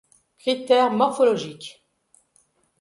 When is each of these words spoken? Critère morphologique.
Critère 0.39 0.89
morphologique. 0.89 1.85